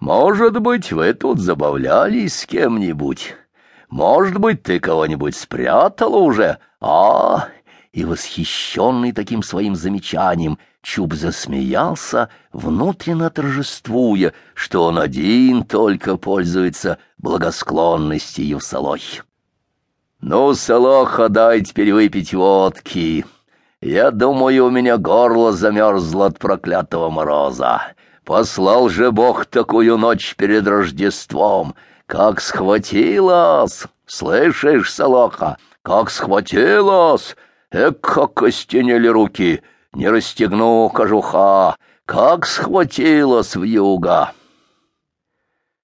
[0.00, 3.36] Может быть, вы тут забавлялись с кем-нибудь?
[3.90, 6.56] Может быть, ты кого-нибудь спрятала уже?
[6.80, 7.48] А,
[7.92, 18.46] и восхищенный таким своим замечанием, Чуб засмеялся, внутренно торжествуя, что он один только пользуется благосклонностью
[18.46, 19.22] Евсалохи.
[20.22, 23.26] «Ну, Салоха, дай теперь выпить водки.
[23.82, 27.94] Я думаю, у меня горло замерзло от проклятого мороза.
[28.24, 31.74] Послал же Бог такую ночь перед Рождеством.
[32.06, 33.84] Как схватилась!
[34.06, 37.36] Слышишь, Салоха, как схватилась!
[37.70, 39.62] Эк, как костенели руки!
[39.92, 41.76] Не расстегну кожуха!
[42.04, 44.32] Как схватилась в юга!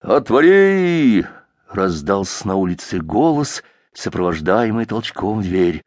[0.01, 1.27] «Отвори!»—
[1.69, 5.85] раздался на улице голос, сопровождаемый толчком в дверь.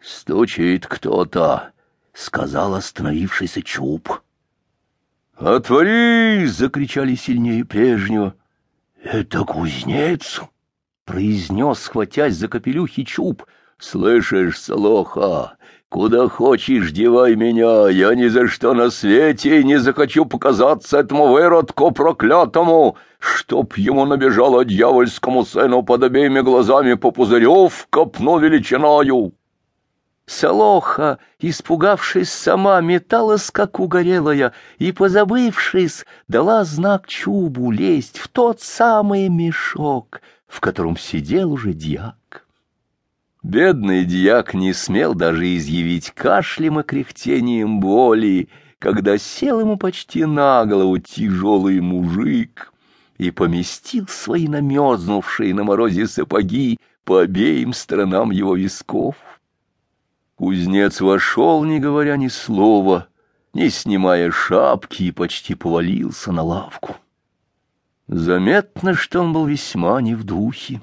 [0.00, 1.70] «Стучит кто-то»,—
[2.12, 4.20] сказал остановившийся Чуб.
[5.38, 8.34] «Отвори!»— закричали сильнее прежнего.
[9.04, 10.40] «Это кузнец!»—
[11.04, 13.44] произнес, схватясь за капелюхи Чуб.
[13.78, 15.52] «Слышишь, Солоха,
[15.88, 21.92] куда хочешь девай меня, я ни за что на свете не захочу показаться этому выродку
[21.92, 29.37] проклятому, чтоб ему набежало дьявольскому сыну под обеими глазами по пузырю в копну величиною!»
[30.28, 39.30] Солоха, испугавшись сама, металась, как угорелая, и, позабывшись, дала знак Чубу лезть в тот самый
[39.30, 42.46] мешок, в котором сидел уже дьяк.
[43.42, 50.66] Бедный дьяк не смел даже изъявить кашлем и кряхтением боли, когда сел ему почти на
[50.66, 52.74] голову тяжелый мужик
[53.16, 59.16] и поместил свои намерзнувшие на морозе сапоги по обеим сторонам его висков.
[60.38, 63.08] Кузнец вошел, не говоря ни слова,
[63.54, 66.94] не снимая шапки, и почти повалился на лавку.
[68.06, 70.80] Заметно, что он был весьма не в духе.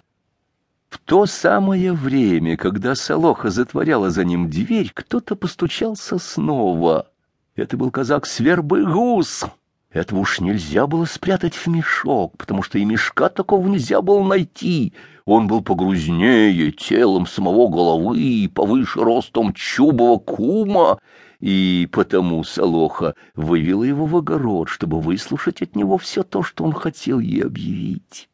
[0.89, 7.07] В то самое время, когда Солоха затворяла за ним дверь, кто-то постучался снова.
[7.55, 9.45] Это был казак Свербыгус.
[9.89, 14.93] Этого уж нельзя было спрятать в мешок, потому что и мешка такого нельзя было найти—
[15.25, 20.99] он был погрузнее телом самого головы и повыше ростом чубого кума,
[21.39, 26.73] и потому Солоха вывела его в огород, чтобы выслушать от него все то, что он
[26.73, 28.29] хотел ей объявить.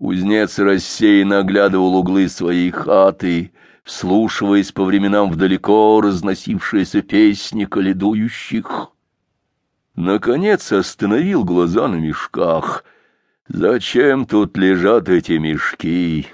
[0.00, 3.52] Узнец рассеянно оглядывал углы своей хаты,
[3.84, 8.90] вслушиваясь по временам вдалеко разносившиеся песни каледующих.
[9.94, 12.84] Наконец остановил глаза на мешках—
[13.48, 16.26] Зачем тут лежат эти мешки?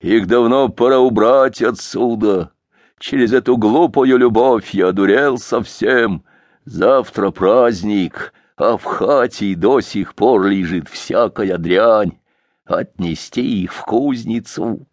[0.00, 2.52] Их давно пора убрать отсюда.
[2.98, 6.24] Через эту глупую любовь я одурел совсем.
[6.64, 12.18] Завтра праздник, а в хате до сих пор лежит всякая дрянь.
[12.64, 14.86] Отнести их в кузницу.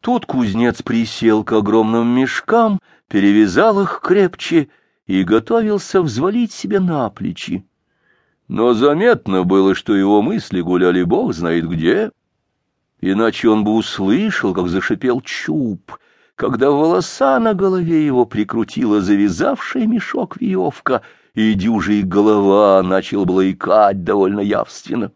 [0.00, 4.68] Тут кузнец присел к огромным мешкам, перевязал их крепче
[5.06, 7.66] и готовился взвалить себе на плечи
[8.48, 12.10] но заметно было, что его мысли гуляли бог знает где.
[13.00, 15.98] Иначе он бы услышал, как зашипел чуб,
[16.36, 21.02] когда волоса на голове его прикрутила завязавшая мешок веревка,
[21.34, 25.12] и дюжий голова начал было икать довольно явственно.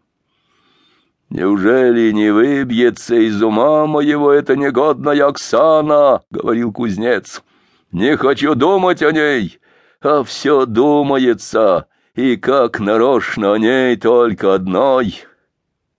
[1.29, 7.43] «Неужели не выбьется из ума моего эта негодная Оксана?»— говорил кузнец.
[7.91, 9.59] «Не хочу думать о ней,
[10.01, 15.23] а все думается» и как нарочно о ней только одной.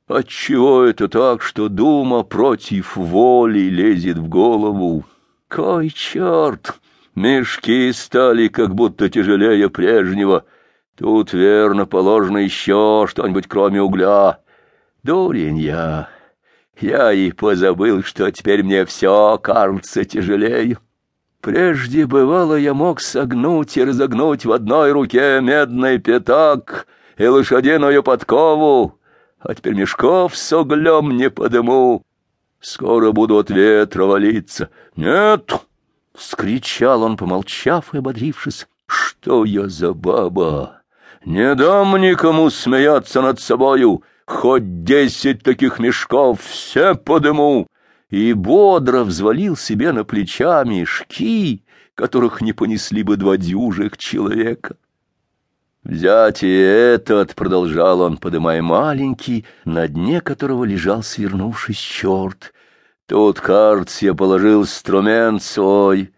[0.08, 5.04] Отчего это так, что дума против воли лезет в голову?
[5.46, 6.80] Кой черт!
[7.14, 10.44] Мешки стали как будто тяжелее прежнего.
[10.96, 14.40] Тут, верно, положено еще что-нибудь, кроме угля.
[15.04, 16.08] Дурень я!
[16.80, 20.78] Я и позабыл, что теперь мне все кажется тяжелее.
[21.48, 26.86] Прежде, бывало, я мог согнуть и разогнуть в одной руке медный пятак
[27.16, 28.98] и лошадиную подкову,
[29.40, 32.04] а теперь мешков с углем не подыму.
[32.60, 34.68] Скоро буду от ветра валиться.
[34.94, 35.50] Нет!—
[36.14, 40.82] вскричал он, помолчав и ободрившись.— Что я за баба?
[41.24, 44.02] Не дам никому смеяться над собою.
[44.26, 47.66] Хоть десять таких мешков все подыму
[48.10, 51.62] и бодро взвалил себе на плеча мешки,
[51.94, 54.76] которых не понесли бы два дюжих человека.
[55.84, 62.52] «Взять и этот»,— продолжал он, подымая маленький, на дне которого лежал свернувшись черт.
[63.06, 66.12] «Тут, кажется, я положил инструмент свой».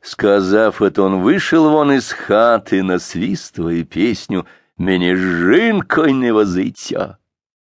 [0.00, 4.44] Сказав это, он вышел вон из хаты, насвистывая песню
[4.78, 7.16] Мені жінкою не возиться.